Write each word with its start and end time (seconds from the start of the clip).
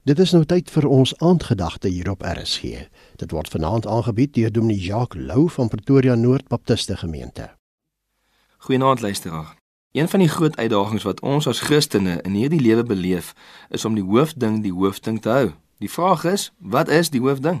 Dit 0.00 0.18
is 0.18 0.30
nou 0.32 0.46
tyd 0.48 0.70
vir 0.72 0.86
ons 0.88 1.10
aandgedagte 1.20 1.88
hier 1.92 2.08
op 2.08 2.22
RSG. 2.24 2.86
Dit 3.20 3.34
word 3.36 3.50
vanaand 3.52 3.84
aangebied 3.86 4.32
deur 4.32 4.52
Dominee 4.52 4.80
Jacques 4.80 5.20
Lou 5.20 5.50
van 5.52 5.68
Pretoria 5.68 6.14
Noord 6.14 6.48
Baptiste 6.48 6.96
Gemeente. 6.96 7.50
Goeienaand 8.64 9.00
luisteraar. 9.00 9.56
Een 9.92 10.08
van 10.08 10.24
die 10.24 10.28
groot 10.28 10.56
uitdagings 10.56 11.04
wat 11.04 11.20
ons 11.20 11.46
as 11.46 11.60
Christene 11.60 12.16
in 12.22 12.32
hierdie 12.32 12.60
lewe 12.60 12.82
beleef, 12.82 13.34
is 13.68 13.84
om 13.84 13.94
die 13.94 14.04
hoofding 14.04 14.62
die 14.64 14.72
hoofding 14.72 15.20
te 15.20 15.28
hou. 15.28 15.52
Die 15.84 15.90
vraag 15.90 16.24
is, 16.24 16.48
wat 16.56 16.88
is 16.88 17.12
die 17.12 17.20
hoofding? 17.20 17.60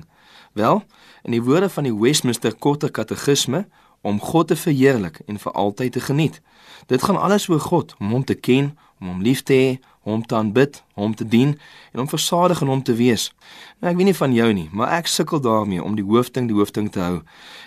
Wel, 0.52 0.80
in 1.22 1.36
die 1.36 1.42
woorde 1.44 1.68
van 1.68 1.84
die 1.84 1.94
Westminster 1.94 2.56
Korte 2.56 2.88
Katekisme, 2.88 3.66
om 4.00 4.20
God 4.20 4.48
te 4.48 4.56
verheerlik 4.56 5.20
en 5.26 5.38
vir 5.38 5.52
altyd 5.52 5.92
te 5.92 6.00
geniet. 6.00 6.40
Dit 6.86 7.02
gaan 7.02 7.20
alles 7.20 7.48
oor 7.48 7.60
God, 7.60 7.94
om 7.98 8.10
hom 8.16 8.24
te 8.24 8.34
ken, 8.34 8.78
om 9.00 9.12
hom 9.12 9.20
lief 9.20 9.42
te 9.42 9.52
hê, 9.52 9.76
hom 10.00 10.26
te 10.26 10.34
aanbid, 10.34 10.82
hom 10.94 11.14
te 11.14 11.26
dien 11.28 11.58
en 11.92 12.00
om 12.00 12.08
versadig 12.08 12.60
in 12.60 12.66
hom 12.66 12.82
te 12.82 12.94
wees. 12.96 13.28
Nou 13.80 13.92
ek 13.92 13.98
weet 13.98 14.08
nie 14.08 14.16
van 14.16 14.32
jou 14.32 14.48
nie, 14.56 14.68
maar 14.72 14.94
ek 14.96 15.08
sukkel 15.12 15.40
daarmee 15.44 15.82
om 15.84 15.96
die 15.96 16.04
hoofding 16.04 16.48
die 16.48 16.56
hoofding 16.56 16.88
te 16.92 17.00
hou. 17.00 17.20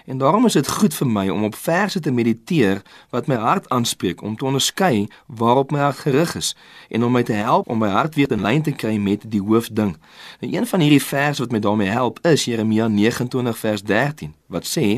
En 0.10 0.18
daarom 0.18 0.46
is 0.50 0.58
dit 0.58 0.68
goed 0.68 0.94
vir 0.98 1.08
my 1.08 1.28
om 1.30 1.46
op 1.46 1.56
verse 1.56 2.00
te 2.00 2.12
mediteer 2.12 2.82
wat 3.14 3.30
my 3.30 3.38
hart 3.38 3.70
aanspreek 3.70 4.22
om 4.22 4.36
te 4.38 4.46
onderskei 4.46 5.08
waarop 5.28 5.72
my 5.72 5.80
hart 5.86 6.02
gerig 6.06 6.36
is 6.36 6.54
en 6.90 7.06
om 7.06 7.14
my 7.14 7.24
te 7.24 7.38
help 7.38 7.70
om 7.70 7.82
my 7.82 7.90
hart 7.94 8.16
weer 8.16 8.32
in 8.32 8.42
lyn 8.42 8.66
te 8.66 8.74
kry 8.74 8.98
met 8.98 9.30
die 9.30 9.42
hoofding. 9.42 9.94
Nou 10.42 10.54
een 10.54 10.68
van 10.68 10.86
hierdie 10.86 11.04
verse 11.04 11.42
wat 11.42 11.54
my 11.54 11.62
daarmee 11.62 11.94
help 11.94 12.20
is 12.28 12.46
Jeremia 12.50 12.88
29 12.88 13.58
vers 13.58 13.84
13 13.84 14.34
wat 14.48 14.66
sê 14.70 14.98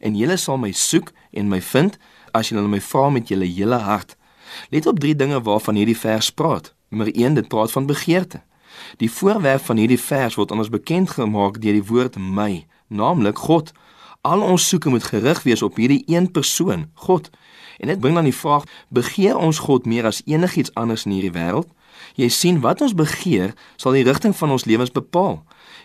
en 0.00 0.16
julle 0.16 0.36
sal 0.36 0.58
my 0.58 0.70
soek 0.72 1.10
en 1.32 1.50
my 1.50 1.60
vind 1.60 1.98
as 2.32 2.50
julle 2.52 2.68
my 2.68 2.80
vra 2.80 3.10
met 3.10 3.28
julle 3.28 3.48
hele 3.48 3.82
hart. 3.82 4.16
Let 4.70 4.86
op 4.86 5.00
drie 5.00 5.16
dinge 5.16 5.42
waarvan 5.42 5.74
hierdie 5.74 5.98
vers 5.98 6.30
praat. 6.30 6.75
Nommer 6.88 7.14
1, 7.14 7.34
dit 7.34 7.48
praat 7.48 7.72
van 7.72 7.86
begeerte. 7.86 8.42
Die 8.96 9.10
voorwerp 9.10 9.64
van 9.64 9.76
hierdie 9.76 10.00
vers 10.00 10.34
word 10.34 10.50
aan 10.50 10.62
ons 10.62 10.70
bekend 10.70 11.10
gemaak 11.10 11.58
deur 11.60 11.74
die 11.74 11.86
woord 11.86 12.18
my, 12.18 12.66
naamlik 12.86 13.38
God. 13.38 13.72
Al 14.22 14.42
ons 14.42 14.68
soeke 14.68 14.90
moet 14.90 15.04
gerig 15.04 15.42
wees 15.42 15.62
op 15.62 15.76
hierdie 15.76 16.04
een 16.06 16.30
persoon, 16.30 16.86
God. 16.94 17.30
En 17.78 17.90
dit 17.90 18.00
bring 18.00 18.14
dan 18.14 18.28
die 18.28 18.34
vraag: 18.34 18.64
begeer 18.88 19.36
ons 19.36 19.58
God 19.58 19.86
meer 19.86 20.06
as 20.06 20.22
enigiets 20.26 20.74
anders 20.74 21.04
in 21.04 21.16
hierdie 21.16 21.34
wêreld? 21.34 21.66
Jy 22.14 22.28
sien 22.28 22.60
wat 22.60 22.80
ons 22.80 22.94
begeer, 22.94 23.54
sal 23.76 23.96
die 23.96 24.04
rigting 24.06 24.36
van 24.36 24.54
ons 24.54 24.64
lewens 24.64 24.94
bepaal. 24.94 25.40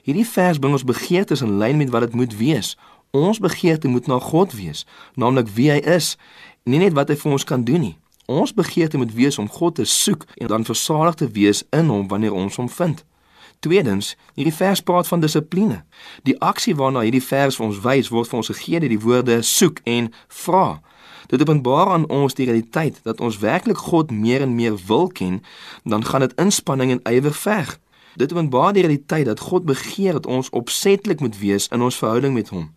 Hierdie 0.06 0.28
vers 0.28 0.60
bring 0.60 0.78
ons 0.78 0.86
begeertes 0.86 1.42
in 1.42 1.58
lyn 1.58 1.82
met 1.82 1.90
wat 1.90 2.06
dit 2.06 2.14
moet 2.14 2.38
wees. 2.38 2.76
Ons 3.12 3.42
begeerte 3.42 3.88
moet 3.88 4.08
na 4.08 4.20
God 4.20 4.54
wees, 4.54 4.86
naamlik 5.16 5.50
wie 5.56 5.72
hy 5.72 5.82
is, 5.98 6.16
nie 6.64 6.80
net 6.80 6.94
wat 6.94 7.10
hy 7.10 7.18
vir 7.18 7.32
ons 7.32 7.48
kan 7.48 7.66
doen 7.66 7.90
nie. 7.90 7.96
Ons 8.32 8.54
begeerte 8.54 8.98
moet 8.98 9.14
wees 9.14 9.38
om 9.38 9.50
God 9.50 9.76
te 9.76 9.86
soek 9.86 10.24
en 10.36 10.48
dan 10.48 10.66
versadig 10.66 11.16
te 11.16 11.28
wees 11.28 11.64
in 11.70 11.90
hom 11.92 12.08
wanneer 12.08 12.34
ons 12.34 12.56
hom 12.56 12.70
vind. 12.70 13.04
Tweedens, 13.60 14.16
hierdie 14.34 14.54
vers 14.56 14.82
praat 14.82 15.08
van 15.08 15.20
dissipline. 15.20 15.82
Die 16.24 16.38
aksie 16.40 16.76
waarna 16.76 17.04
hierdie 17.04 17.24
vers 17.24 17.60
vir 17.60 17.66
ons 17.66 17.82
wys 17.84 18.10
word 18.14 18.30
vir 18.32 18.40
ons 18.40 18.52
gegee 18.54 18.80
deur 18.80 18.94
die 18.94 19.02
woorde 19.04 19.38
soek 19.44 19.84
en 19.84 20.08
vra. 20.44 20.80
Dit 21.28 21.44
openbaar 21.44 21.92
aan 21.98 22.08
ons 22.08 22.38
die 22.40 22.48
realiteit 22.48 23.04
dat 23.04 23.20
ons 23.20 23.42
werklik 23.44 23.84
God 23.92 24.16
meer 24.16 24.48
en 24.48 24.56
meer 24.56 24.80
wil 24.88 25.12
ken, 25.12 25.42
dan 25.84 26.06
gaan 26.08 26.24
dit 26.24 26.38
inspanning 26.40 26.96
en 26.96 27.04
ywer 27.12 27.36
verg. 27.36 27.78
Dit 28.16 28.32
openbaar 28.32 28.74
die 28.74 28.88
realiteit 28.88 29.28
dat 29.28 29.44
God 29.52 29.68
begeer 29.68 30.22
dat 30.22 30.26
ons 30.26 30.50
opsetlik 30.56 31.20
moet 31.20 31.36
wees 31.40 31.68
in 31.68 31.84
ons 31.84 32.00
verhouding 32.00 32.34
met 32.34 32.56
hom. 32.56 32.72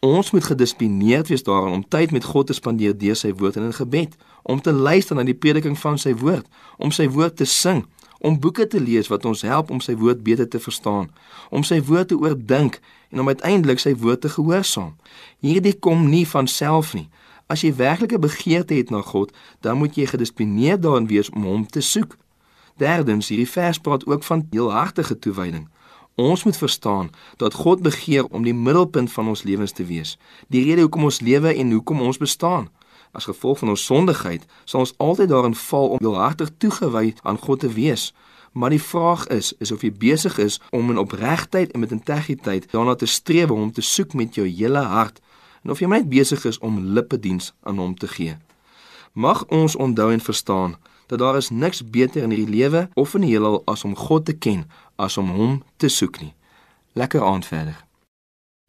Ons 0.00 0.30
moet 0.30 0.44
gedissiplineerd 0.44 1.28
wees 1.28 1.42
daarin 1.42 1.72
om 1.72 1.88
tyd 1.88 2.10
met 2.10 2.24
God 2.24 2.46
te 2.46 2.54
spandeer 2.54 2.98
deur 2.98 3.16
sy 3.18 3.32
woord 3.34 3.56
en 3.58 3.64
in 3.66 3.74
gebed, 3.74 4.12
om 4.42 4.60
te 4.62 4.72
luister 4.72 5.16
na 5.18 5.24
die 5.26 5.34
prediking 5.34 5.74
van 5.78 5.98
sy 5.98 6.12
woord, 6.14 6.46
om 6.78 6.92
sy 6.94 7.08
woord 7.10 7.34
te 7.40 7.44
sing, 7.44 7.82
om 8.22 8.38
boeke 8.38 8.66
te 8.66 8.78
lees 8.78 9.10
wat 9.10 9.26
ons 9.26 9.42
help 9.42 9.72
om 9.74 9.80
sy 9.82 9.96
woord 9.98 10.22
beter 10.22 10.46
te 10.48 10.60
verstaan, 10.62 11.08
om 11.50 11.66
sy 11.66 11.80
woord 11.82 12.12
te 12.12 12.18
oordink 12.18 12.78
en 13.10 13.24
om 13.24 13.30
uiteindelik 13.30 13.82
sy 13.82 13.96
woord 13.98 14.22
te 14.22 14.30
gehoorsaam. 14.30 14.94
Hierdie 15.42 15.74
kom 15.74 16.06
nie 16.06 16.26
van 16.30 16.46
self 16.46 16.94
nie. 16.94 17.08
As 17.50 17.64
jy 17.66 17.72
werklike 17.74 18.20
begeerte 18.22 18.78
het 18.78 18.94
na 18.94 19.02
God, 19.02 19.34
dan 19.66 19.80
moet 19.82 19.98
jy 19.98 20.06
gedissiplineerd 20.06 20.82
daarin 20.86 21.10
wees 21.10 21.30
om 21.34 21.42
hom 21.42 21.66
te 21.66 21.82
soek. 21.82 22.14
Derdens, 22.78 23.32
hierdie 23.32 23.50
vers 23.50 23.82
praat 23.82 24.06
ook 24.06 24.22
van 24.22 24.46
heelhartige 24.52 25.18
toewyding. 25.18 25.66
Ons 26.18 26.42
moet 26.44 26.56
verstaan 26.56 27.10
dat 27.36 27.54
God 27.54 27.82
begeer 27.82 28.24
om 28.26 28.42
die 28.42 28.54
middelpunt 28.54 29.12
van 29.12 29.28
ons 29.28 29.42
lewens 29.42 29.72
te 29.72 29.84
wees. 29.84 30.16
Die 30.48 30.64
rede 30.64 30.80
hoekom 30.80 31.04
ons 31.06 31.20
lewe 31.20 31.54
en 31.54 31.70
hoekom 31.70 32.00
ons 32.00 32.18
bestaan. 32.18 32.66
As 33.12 33.28
gevolg 33.30 33.58
van 33.58 33.68
ons 33.68 33.84
sondigheid 33.84 34.46
sal 34.64 34.82
ons 34.82 34.94
altyd 34.96 35.30
daarin 35.30 35.54
val 35.54 35.88
om 35.94 36.02
heelhartig 36.02 36.50
toegewy 36.58 37.14
aan 37.22 37.38
God 37.38 37.60
te 37.60 37.70
wees. 37.70 38.10
Maar 38.52 38.74
die 38.74 38.82
vraag 38.82 39.26
is, 39.26 39.52
is 39.62 39.70
of 39.70 39.86
jy 39.86 39.92
besig 39.94 40.38
is 40.42 40.58
om 40.74 40.90
in 40.90 40.98
opregtheid 40.98 41.70
en 41.70 41.86
met 41.86 41.94
integriteit 41.94 42.66
daarna 42.74 42.98
te 42.98 43.06
streef 43.06 43.54
om 43.54 43.70
te 43.72 43.86
soek 43.86 44.18
met 44.18 44.34
jou 44.34 44.48
hele 44.48 44.82
hart 44.90 45.22
en 45.62 45.70
of 45.70 45.78
jy 45.78 45.86
net 45.86 46.10
besig 46.10 46.42
is 46.50 46.58
om 46.58 46.82
lippediens 46.98 47.52
aan 47.62 47.78
hom 47.78 47.94
te 47.94 48.10
gee. 48.10 48.34
Mag 49.12 49.46
ons 49.54 49.78
onthou 49.78 50.10
en 50.12 50.20
verstaan 50.20 50.74
dat 51.08 51.18
daar 51.18 51.36
is 51.36 51.50
niks 51.50 51.80
beter 51.90 52.22
in 52.22 52.34
hierdie 52.34 52.54
lewe 52.58 52.88
of 52.94 53.14
in 53.14 53.24
die 53.24 53.30
heelal 53.30 53.62
as 53.70 53.84
om 53.84 53.96
God 53.96 54.26
te 54.28 54.34
ken, 54.36 54.66
as 54.98 55.16
om 55.16 55.30
hom 55.30 55.60
te 55.76 55.88
soek 55.88 56.18
nie. 56.20 56.32
Lekker 56.98 57.22
aand 57.22 57.46
verder. 57.46 57.84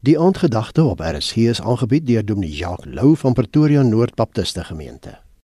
Die 0.06 0.18
aandgedagte 0.18 0.84
op 0.84 1.02
RSG 1.04 1.50
is 1.52 1.60
aangebied 1.60 2.06
deur 2.06 2.24
Dominee 2.24 2.56
Jacques 2.56 2.94
Lou 2.94 3.16
van 3.16 3.34
Pretoria 3.36 3.82
Noord 3.82 4.14
Baptiste 4.14 4.64
Gemeente. 4.64 5.18